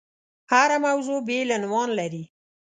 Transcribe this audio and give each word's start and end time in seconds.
هره 0.51 0.77
موضوع 0.85 1.19
بېل 1.27 1.49
عنوان 1.57 1.89
لري. 1.99 2.23